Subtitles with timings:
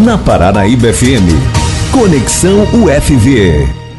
[0.00, 1.28] na Paranaíba FM.
[1.92, 3.89] Conexão UFV.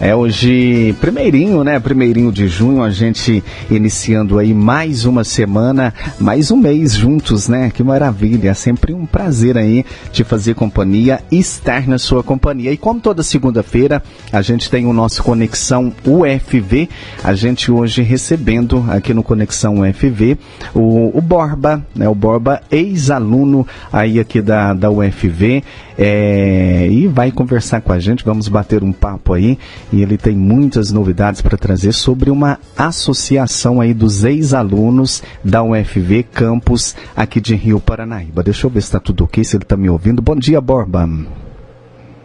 [0.00, 1.78] É hoje primeirinho, né?
[1.78, 7.70] Primeirinho de junho, a gente iniciando aí mais uma semana, mais um mês juntos, né?
[7.72, 12.72] Que maravilha, é sempre um prazer aí te fazer companhia, estar na sua companhia.
[12.72, 16.88] E como toda segunda-feira, a gente tem o nosso Conexão UFV,
[17.22, 20.36] a gente hoje recebendo aqui no Conexão UFV
[20.74, 22.08] o, o Borba, né?
[22.08, 25.62] O Borba, ex-aluno aí aqui da, da UFV,
[25.96, 29.56] é, e vai conversar com a gente, vamos bater um papo aí
[29.94, 36.24] e ele tem muitas novidades para trazer sobre uma associação aí dos ex-alunos da UFV
[36.24, 38.42] Campus aqui de Rio Paranaíba.
[38.42, 40.20] Deixa eu ver se está tudo ok, se ele está me ouvindo.
[40.20, 41.08] Bom dia, Borba.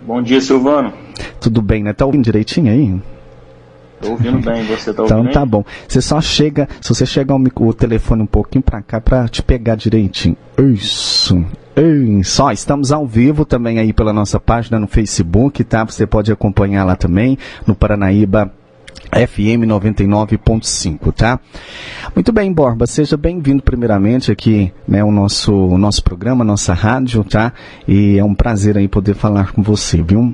[0.02, 0.92] Bom dia, Silvano.
[1.40, 1.94] Tudo bem, né?
[1.94, 3.00] Tá ouvindo direitinho aí?
[4.02, 5.64] Tô ouvindo bem, você tá então ouvindo Então tá bom.
[5.88, 9.44] Você só chega, se você chegar o, o telefone um pouquinho para cá para te
[9.44, 10.38] pegar direitinho.
[10.58, 11.44] Isso.
[12.24, 15.86] Só, estamos ao vivo também aí pela nossa página no Facebook, tá?
[15.86, 18.52] Você pode acompanhar lá também no Paranaíba
[19.14, 21.40] FM 99.5, tá?
[22.14, 27.24] Muito bem, Borba, seja bem-vindo primeiramente aqui, né, o nosso, o nosso programa, nossa rádio,
[27.24, 27.54] tá?
[27.88, 30.34] E é um prazer aí poder falar com você, viu?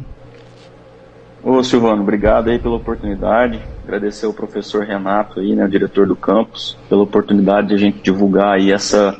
[1.45, 6.75] Ô Silvano, obrigado aí pela oportunidade, agradecer ao professor Renato aí, né, diretor do campus,
[6.89, 9.15] pela oportunidade de a gente divulgar aí essa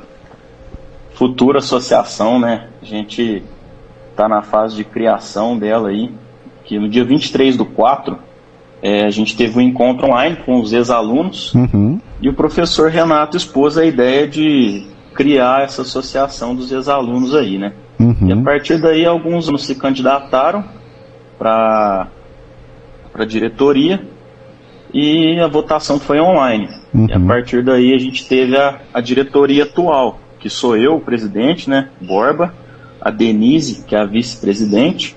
[1.14, 2.70] futura associação, né?
[2.82, 3.44] A gente
[4.10, 6.12] está na fase de criação dela aí,
[6.64, 8.18] que no dia 23 do 4,
[8.82, 12.02] é, a gente teve um encontro online com os ex-alunos uhum.
[12.20, 17.74] e o professor Renato expôs a ideia de criar essa associação dos ex-alunos aí, né?
[18.00, 18.30] Uhum.
[18.30, 20.64] E a partir daí alguns alunos se candidataram
[21.38, 22.08] para
[23.14, 24.02] a diretoria
[24.94, 26.70] e a votação foi online.
[26.94, 27.08] Uhum.
[27.10, 27.28] E a uhum.
[27.28, 31.90] partir daí a gente teve a, a diretoria atual, que sou eu, o presidente, né,
[32.00, 32.54] Borba,
[33.02, 35.16] a Denise, que é a vice-presidente,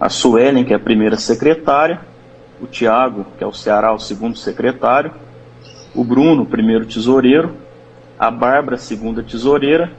[0.00, 2.00] a Suelen, que é a primeira secretária,
[2.60, 5.12] o Tiago, que é o Ceará, o segundo secretário,
[5.94, 7.54] o Bruno, primeiro tesoureiro,
[8.18, 9.92] a Bárbara, segunda tesoureira,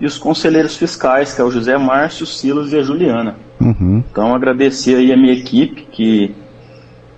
[0.00, 3.36] e os conselheiros fiscais, que é o José Márcio, o Silas e a Juliana.
[3.62, 4.02] Uhum.
[4.10, 6.34] Então, agradecer aí a minha equipe, que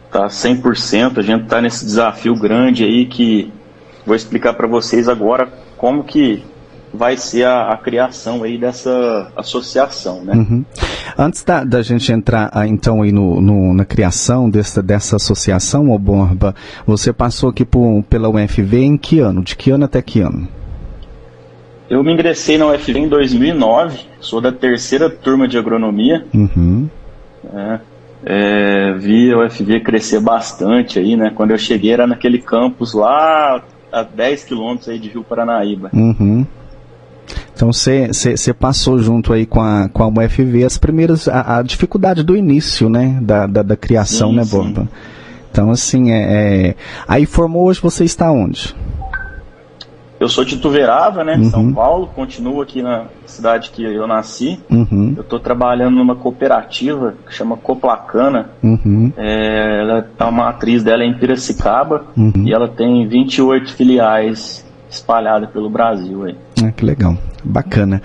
[0.07, 3.53] está 100%, a gente está nesse desafio grande aí, que
[4.07, 6.43] vou explicar para vocês agora como que
[6.93, 10.35] vai ser a, a, criação aí dessa associação, né?
[10.35, 10.65] Uhum.
[11.19, 15.99] Antes da, da, gente entrar então aí no, no, na criação dessa, dessa associação, ô
[15.99, 16.55] Borba,
[16.87, 19.43] você passou aqui por, pela UFV em que ano?
[19.43, 20.47] De que ano até que ano?
[21.89, 26.25] Eu me ingressei na UFV em 2009, sou da terceira turma de agronomia.
[26.35, 26.89] Uhum.
[27.53, 27.81] É,
[28.25, 31.31] é, vi a UFV crescer bastante aí, né?
[31.35, 33.63] Quando eu cheguei era naquele campus lá
[33.93, 35.91] a 10 quilômetros aí de Rio Paranaíba.
[35.93, 36.47] Uhum.
[37.55, 42.23] Então você passou junto aí com a, com a UFV as primeiras, a, a dificuldade
[42.23, 44.89] do início, né, da, da, da criação, sim, né, Borba?
[45.51, 46.17] Então assim, é,
[46.69, 46.75] é,
[47.07, 48.75] aí formou hoje você está onde?
[50.19, 51.51] Eu sou de Tuverava, né, uhum.
[51.51, 54.61] São Paulo, continuo aqui na cidade que eu nasci.
[54.71, 55.15] Uhum.
[55.17, 58.51] Eu estou trabalhando numa cooperativa que chama Coplacana.
[58.63, 59.13] Uhum.
[59.17, 62.33] É, ela, a matriz dela é em Piracicaba uhum.
[62.45, 66.37] e ela tem 28 filiais espalhadas pelo Brasil aí.
[66.65, 68.01] Ah, que legal, bacana.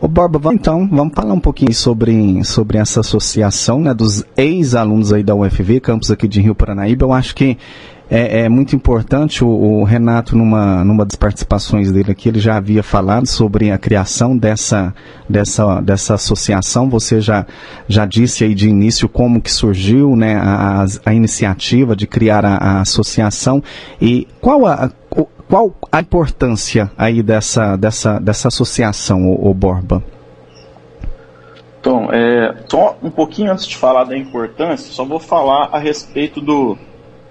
[0.00, 5.22] Ô Borba, então vamos falar um pouquinho sobre, sobre essa associação né, dos ex-alunos aí
[5.22, 7.06] da UFV, campus aqui de Rio Paranaíba.
[7.06, 7.56] Eu acho que
[8.08, 12.56] é, é muito importante, o, o, Renato, numa, numa das participações dele aqui, ele já
[12.56, 14.94] havia falado sobre a criação dessa,
[15.28, 16.88] dessa, dessa associação.
[16.88, 17.46] Você já,
[17.88, 22.56] já disse aí de início como que surgiu né, a, a iniciativa de criar a,
[22.56, 23.62] a associação
[24.00, 24.90] e qual a,
[25.48, 30.02] qual a importância aí dessa, dessa, dessa associação, o, o Borba?
[31.80, 36.40] Então, é, só um pouquinho antes de falar da importância, só vou falar a respeito
[36.40, 36.76] do,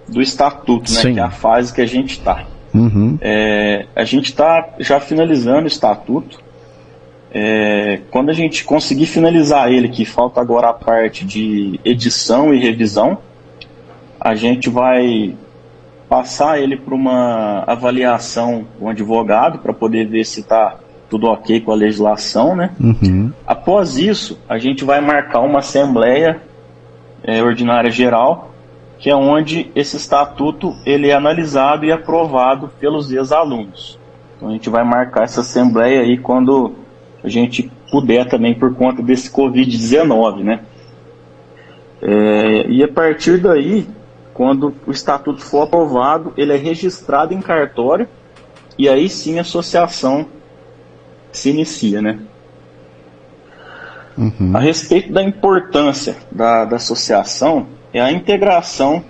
[0.07, 2.45] do estatuto, né, que é a fase que a gente está.
[2.73, 3.17] Uhum.
[3.21, 6.43] É, a gente está já finalizando o estatuto.
[7.31, 12.59] É, quando a gente conseguir finalizar ele, que falta agora a parte de edição e
[12.59, 13.17] revisão,
[14.19, 15.35] a gente vai
[16.07, 20.77] passar ele para uma avaliação com um advogado para poder ver se está
[21.09, 22.71] tudo ok com a legislação, né?
[22.79, 23.31] Uhum.
[23.45, 26.41] Após isso, a gente vai marcar uma assembleia
[27.23, 28.54] é, ordinária geral,
[28.97, 33.99] que é onde esse estatuto ele é analisado e aprovado pelos ex-alunos.
[34.35, 36.73] Então a gente vai marcar essa assembleia aí quando
[37.23, 40.59] a gente puder também por conta desse Covid-19, né?
[42.01, 43.87] É, e a partir daí
[44.33, 48.05] quando o estatuto for aprovado, ele é registrado em cartório
[48.77, 50.27] e aí sim a associação
[51.31, 52.19] se inicia, né?
[54.17, 54.51] Uhum.
[54.53, 59.03] A respeito da importância da, da associação, é a integração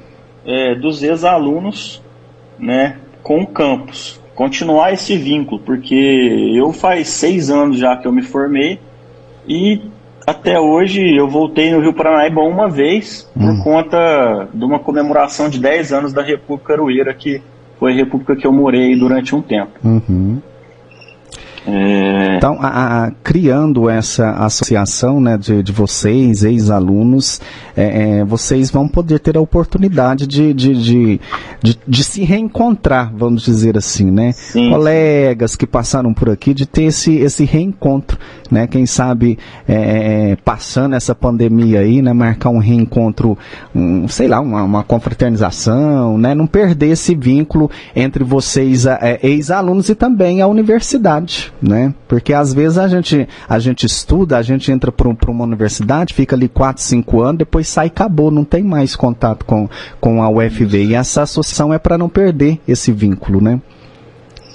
[0.45, 2.03] é, dos ex-alunos
[2.59, 4.21] né, com o campus.
[4.35, 8.79] Continuar esse vínculo, porque eu faz seis anos já que eu me formei
[9.47, 9.81] e
[10.27, 13.61] até hoje eu voltei no Rio Paranaíba uma vez por hum.
[13.63, 17.41] conta de uma comemoração de 10 anos da República Arueira, que
[17.79, 19.79] foi a república que eu morei durante um tempo.
[19.83, 20.41] Uhum.
[21.67, 22.37] É...
[22.37, 27.41] Então, a, a, criando essa associação né, de, de vocês, ex-alunos,
[27.75, 31.21] é, é, vocês vão poder ter a oportunidade de, de, de,
[31.61, 34.31] de, de se reencontrar, vamos dizer assim, né?
[34.31, 34.69] Sim.
[34.69, 38.17] Colegas que passaram por aqui, de ter esse, esse reencontro,
[38.49, 38.67] né?
[38.67, 42.13] Quem sabe é, passando essa pandemia aí, né?
[42.13, 43.37] Marcar um reencontro,
[43.73, 46.33] um, sei lá, uma, uma confraternização, né?
[46.35, 51.93] Não perder esse vínculo entre vocês, é, ex-alunos, e também a universidade, né?
[52.07, 56.35] Porque às vezes a gente, a gente estuda, a gente entra para uma universidade, fica
[56.35, 59.69] ali 4, 5 anos, depois depois sai e acabou, não tem mais contato com,
[59.99, 60.85] com a UFV.
[60.85, 63.61] E essa associação é para não perder esse vínculo, né?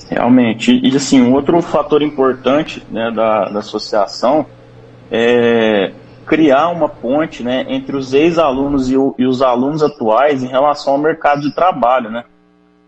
[0.09, 0.81] Realmente.
[0.83, 4.47] E assim, um outro fator importante né, da, da associação
[5.11, 5.93] é
[6.27, 10.99] criar uma ponte né, entre os ex-alunos e, e, os alunos atuais em relação ao
[10.99, 12.11] mercado de trabalho.
[12.11, 12.25] Né?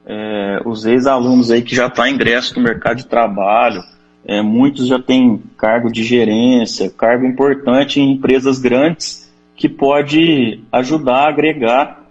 [0.07, 3.83] É, os ex-alunos aí que já estão tá ingresso no mercado de trabalho,
[4.25, 11.17] é, muitos já têm cargo de gerência, cargo importante em empresas grandes que pode ajudar
[11.17, 12.03] a agregar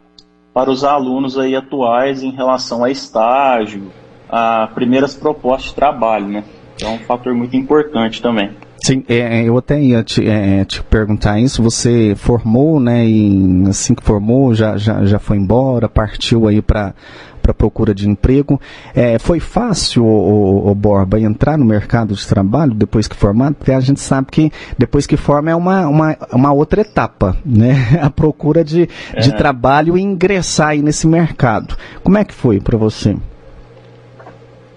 [0.54, 3.92] para os alunos aí atuais em relação a estágio,
[4.30, 6.44] a primeiras propostas de trabalho, né?
[6.82, 8.52] É um fator muito importante também.
[8.84, 11.62] Sim, é, é eu até ia te, é, te, perguntar isso.
[11.62, 13.06] Você formou, né?
[13.06, 16.94] E assim que formou, já, já, já foi embora, partiu aí para
[17.42, 18.60] para procura de emprego.
[18.94, 23.56] É, foi fácil, o, o, o, Borba, entrar no mercado de trabalho depois que formado?
[23.56, 28.00] Porque a gente sabe que depois que forma é uma, uma, uma outra etapa, né?
[28.02, 29.20] A procura de, é.
[29.20, 31.76] de trabalho e ingressar aí nesse mercado.
[32.04, 33.16] Como é que foi para você?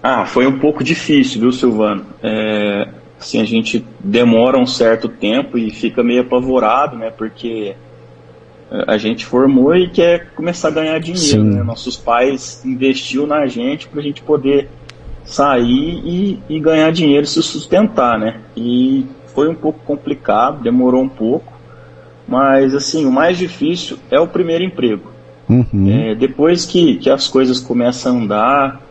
[0.01, 2.05] Ah, foi um pouco difícil, viu, Silvano?
[2.21, 2.87] É,
[3.19, 7.09] assim, a gente demora um certo tempo e fica meio apavorado, né?
[7.09, 7.75] Porque
[8.87, 11.43] a gente formou e quer começar a ganhar dinheiro.
[11.43, 11.63] Né?
[11.63, 14.69] Nossos pais investiu na gente para a gente poder
[15.23, 18.41] sair e, e, ganhar dinheiro e se sustentar, né?
[18.55, 21.51] E foi um pouco complicado, demorou um pouco,
[22.27, 25.11] mas assim, o mais difícil é o primeiro emprego.
[25.49, 25.89] Uhum.
[25.89, 28.81] É, depois que, que as coisas começam a andar,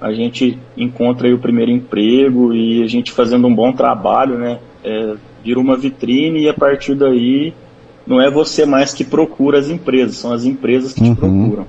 [0.00, 4.58] a gente encontra aí o primeiro emprego e a gente fazendo um bom trabalho, né?
[4.84, 7.54] É, vira uma vitrine e a partir daí
[8.06, 11.14] não é você mais que procura as empresas, são as empresas que uhum.
[11.14, 11.66] te procuram.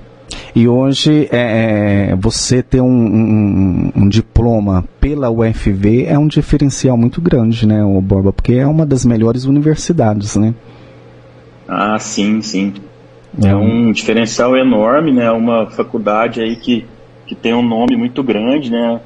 [0.54, 6.96] E hoje é, é, você ter um, um, um, diploma pela UFV é um diferencial
[6.96, 8.32] muito grande, né, o Borba?
[8.32, 10.54] Porque é uma das melhores universidades, né?
[11.68, 12.74] Ah, sim, sim.
[13.44, 15.30] É um diferencial enorme, né?
[15.30, 16.86] Uma faculdade aí que,
[17.26, 19.00] que tem um nome muito grande, né?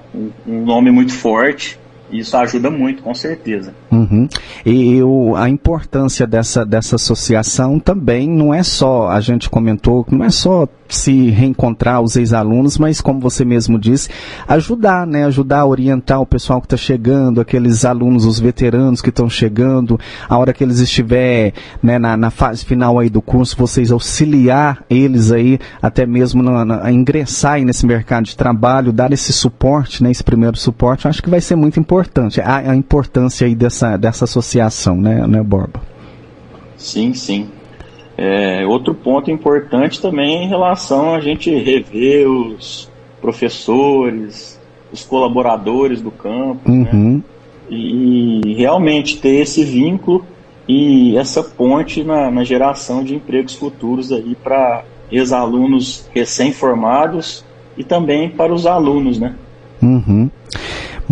[0.47, 1.79] Um nome muito forte.
[2.13, 3.75] Isso ajuda muito, com certeza.
[3.91, 4.29] Uhum.
[4.65, 10.25] E o, a importância dessa, dessa associação também não é só, a gente comentou, não
[10.25, 14.09] é só se reencontrar os ex-alunos, mas como você mesmo disse,
[14.47, 15.25] ajudar, né?
[15.25, 19.99] Ajudar a orientar o pessoal que está chegando, aqueles alunos, os veteranos que estão chegando,
[20.29, 24.85] a hora que eles estiver né, na, na, fase final aí do curso, vocês auxiliar
[24.89, 29.33] eles aí, até mesmo na, na, a ingressar aí nesse mercado de trabalho, dar esse
[29.33, 30.11] suporte, né?
[30.11, 32.41] Esse primeiro suporte, acho que vai ser muito importante.
[32.41, 35.81] A, a importância aí dessa, dessa associação, né, né, Borba?
[36.77, 37.49] Sim, sim.
[38.25, 42.89] É, outro ponto importante também é em relação a gente rever os
[43.21, 44.61] professores,
[44.93, 46.89] os colaboradores do campo, né?
[46.93, 47.15] uhum.
[47.17, 47.23] né?
[47.69, 50.25] e, e, realmente ter esse vínculo
[50.69, 57.45] e essa ponte na, na geração de empregos futuros aí para ex-alunos recém-formados
[57.77, 59.35] e também para os alunos, né?
[59.83, 60.31] Uhum.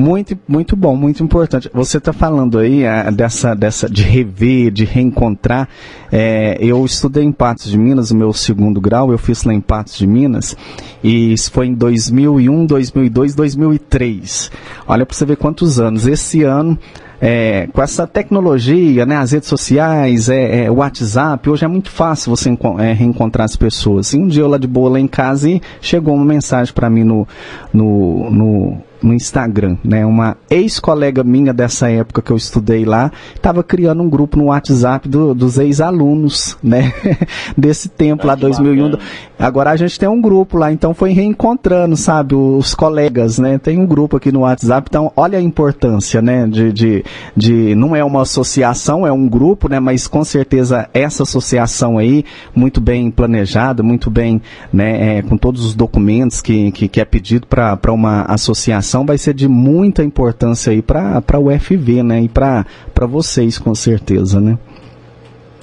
[0.01, 1.71] Muito, muito bom, muito importante.
[1.75, 5.69] Você está falando aí é, dessa, dessa de rever, de reencontrar.
[6.11, 9.61] É, eu estudei em Patos de Minas, o meu segundo grau, eu fiz lá em
[9.61, 10.57] Patos de Minas,
[11.05, 14.51] e isso foi em 2001, 2002, 2003.
[14.89, 16.07] Olha para você ver quantos anos.
[16.07, 16.79] Esse ano
[17.21, 21.91] é, com essa tecnologia, né, as redes sociais, é, é, o WhatsApp, hoje é muito
[21.91, 24.13] fácil você é, reencontrar as pessoas.
[24.15, 26.89] E um dia eu lá de boa lá em casa e chegou uma mensagem para
[26.89, 27.29] mim no,
[27.73, 30.05] no, no no Instagram, né?
[30.05, 35.09] Uma ex-colega minha dessa época que eu estudei lá estava criando um grupo no WhatsApp
[35.09, 36.93] do, dos ex-alunos, né?
[37.57, 38.91] Desse tempo ah, lá, 2001.
[38.91, 39.03] Bacana.
[39.41, 43.57] Agora a gente tem um grupo lá, então foi reencontrando, sabe, os colegas, né?
[43.57, 46.47] Tem um grupo aqui no WhatsApp, então olha a importância, né?
[46.47, 47.05] De, de,
[47.35, 49.81] de não é uma associação, é um grupo, né?
[49.81, 52.23] Mas com certeza essa associação aí,
[52.55, 55.17] muito bem planejada, muito bem, né?
[55.17, 59.33] É, com todos os documentos que, que, que é pedido para uma associação, vai ser
[59.33, 62.21] de muita importância aí para a UFV, né?
[62.21, 62.67] E para
[63.09, 64.59] vocês, com certeza, né?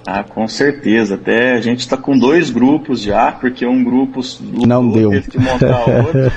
[0.09, 1.15] Ah, com certeza.
[1.15, 4.21] Até a gente está com dois grupos já, porque um grupo
[4.65, 5.09] não deu.
[5.09, 6.31] teve que montar outro.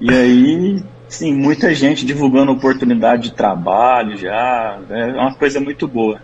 [0.00, 4.78] e aí, sim, muita gente divulgando oportunidade de trabalho já.
[4.88, 6.22] É uma coisa muito boa.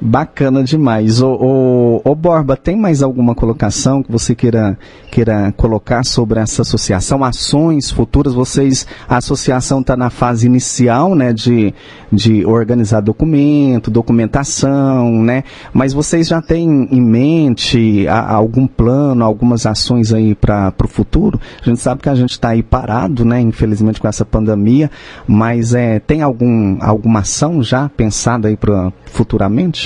[0.00, 1.22] Bacana demais.
[1.22, 4.78] O, o, o, Borba, tem mais alguma colocação que você queira,
[5.10, 7.24] queira colocar sobre essa associação?
[7.24, 8.34] Ações futuras?
[8.34, 11.72] Vocês, a associação está na fase inicial, né, de,
[12.12, 15.44] de organizar documento, documentação, né?
[15.72, 21.40] Mas vocês já têm em mente a, algum plano, algumas ações aí para o futuro?
[21.62, 24.90] A gente sabe que a gente está aí parado, né, infelizmente com essa pandemia,
[25.26, 29.85] mas é, tem algum, alguma ação já pensada aí para futuramente?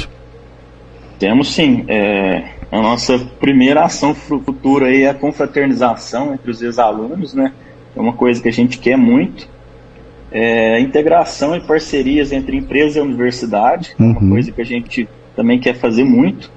[1.20, 1.84] Temos sim.
[1.86, 7.52] É, a nossa primeira ação futura aí é a confraternização entre os ex-alunos, né?
[7.94, 9.46] É uma coisa que a gente quer muito.
[10.32, 14.12] É, integração e parcerias entre empresa e universidade, uhum.
[14.12, 16.50] uma coisa que a gente também quer fazer muito.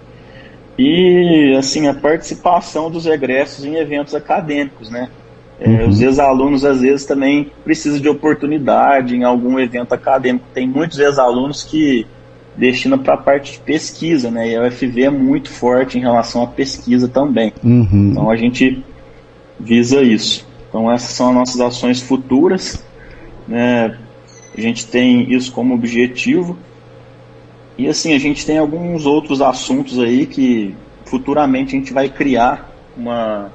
[0.80, 5.10] E, assim, a participação dos egressos em eventos acadêmicos, né?
[5.60, 5.90] É, uhum.
[5.90, 10.46] Os ex-alunos, às vezes, também precisam de oportunidade em algum evento acadêmico.
[10.54, 12.08] Tem muitos ex-alunos que
[12.56, 14.50] destina para a parte de pesquisa, né?
[14.50, 17.54] E a UFV é muito forte em relação à pesquisa também.
[17.64, 18.10] Uhum.
[18.12, 18.84] Então a gente
[19.60, 20.48] visa isso.
[20.70, 22.84] Então essas são as nossas ações futuras.
[23.48, 23.98] Né?
[24.56, 26.58] A gente tem isso como objetivo.
[27.78, 32.72] E assim, a gente tem alguns outros assuntos aí que futuramente a gente vai criar
[32.96, 33.52] uma,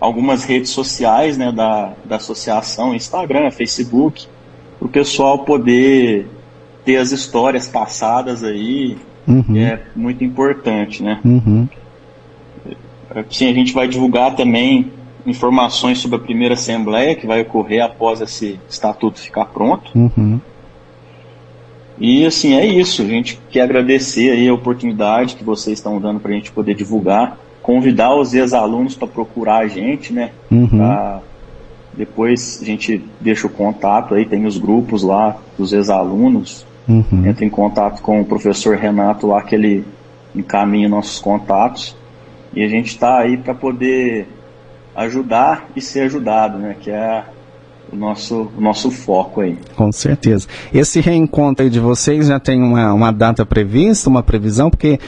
[0.00, 4.26] algumas redes sociais né, da, da associação, Instagram, Facebook,
[4.78, 6.26] para o pessoal poder
[6.88, 9.54] ter as histórias passadas aí, uhum.
[9.54, 11.20] é muito importante, né?
[11.22, 11.68] Uhum.
[13.28, 14.90] Sim, a gente vai divulgar também
[15.26, 19.90] informações sobre a primeira assembleia que vai ocorrer após esse estatuto ficar pronto.
[19.94, 20.40] Uhum.
[21.98, 23.02] E assim, é isso.
[23.02, 26.74] A gente quer agradecer aí a oportunidade que vocês estão dando para a gente poder
[26.74, 30.30] divulgar, convidar os ex-alunos para procurar a gente, né?
[30.50, 30.68] Uhum.
[30.68, 31.20] Pra
[31.98, 37.26] depois a gente deixa o contato aí, tem os grupos lá dos ex-alunos, Uhum.
[37.26, 39.84] Entra em contato com o professor Renato lá, que ele
[40.34, 41.96] encaminha nossos contatos.
[42.54, 44.26] E a gente está aí para poder
[44.96, 46.76] ajudar e ser ajudado, né?
[46.80, 47.24] Que é
[47.92, 49.58] o nosso, o nosso foco aí.
[49.76, 50.48] Com certeza.
[50.72, 54.70] Esse reencontro aí de vocês já tem uma, uma data prevista, uma previsão?
[54.70, 54.98] Porque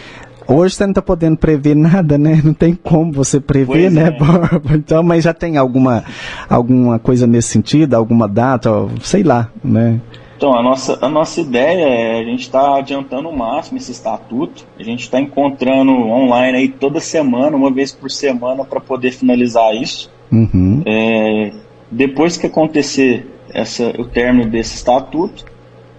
[0.53, 2.41] Hoje você não está podendo prever nada, né?
[2.43, 4.11] Não tem como você prever, pois né, é.
[4.11, 4.61] Borba?
[4.75, 6.03] Então, mas já tem alguma,
[6.49, 8.69] alguma coisa nesse sentido, alguma data,
[9.01, 10.01] sei lá, né?
[10.41, 14.65] Então, a nossa, a nossa ideia é a gente está adiantando o máximo esse estatuto.
[14.79, 19.75] A gente está encontrando online aí toda semana, uma vez por semana, para poder finalizar
[19.75, 20.11] isso.
[20.33, 20.83] Uhum.
[20.87, 21.53] É,
[21.91, 25.45] depois que acontecer essa, o término desse estatuto,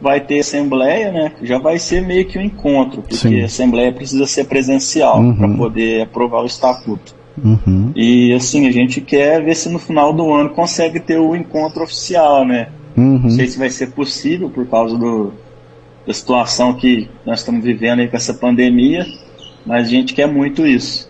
[0.01, 1.33] vai ter assembleia, né?
[1.43, 3.41] Já vai ser meio que um encontro, porque Sim.
[3.43, 5.35] a assembleia precisa ser presencial uhum.
[5.35, 7.13] para poder aprovar o estatuto.
[7.37, 7.91] Uhum.
[7.95, 11.83] E assim, a gente quer ver se no final do ano consegue ter o encontro
[11.83, 12.69] oficial, né?
[12.95, 13.19] Uhum.
[13.19, 15.33] Não sei se vai ser possível por causa do,
[16.05, 19.05] da situação que nós estamos vivendo aí com essa pandemia,
[19.65, 21.09] mas a gente quer muito isso.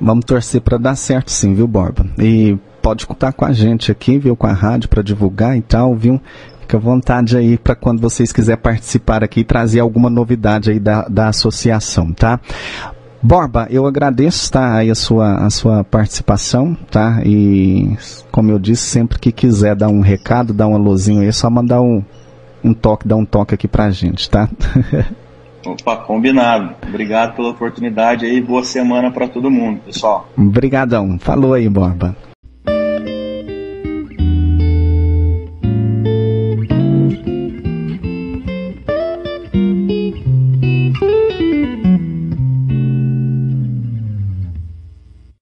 [0.00, 2.06] Vamos torcer para dar certo sim, viu, Borba?
[2.18, 5.94] E pode contar com a gente aqui, viu, com a rádio para divulgar e tal,
[5.94, 6.20] viu?
[6.60, 10.78] Fica à vontade aí para quando vocês quiserem participar aqui e trazer alguma novidade aí
[10.78, 12.38] da, da associação, tá?
[13.22, 17.20] Borba, eu agradeço tá, aí a sua, a sua participação, tá?
[17.24, 17.96] E
[18.30, 21.50] como eu disse, sempre que quiser dar um recado, dar uma luzinha aí, é só
[21.50, 22.02] mandar um,
[22.62, 24.48] um toque, dar um toque aqui pra gente, tá?
[25.66, 26.74] Opa, combinado.
[26.86, 30.28] Obrigado pela oportunidade aí, boa semana para todo mundo, pessoal.
[30.36, 31.18] Obrigadão.
[31.18, 32.16] Falou aí, Borba.